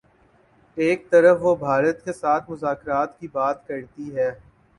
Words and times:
ایک 0.77 1.09
طرف 1.09 1.37
وہ 1.41 1.55
بھارت 1.57 2.03
کے 2.05 2.13
ساتھ 2.13 2.49
مذاکرات 2.51 3.19
کی 3.19 3.27
بات 3.29 3.65
کرتی 3.67 4.15
ہے۔ 4.15 4.29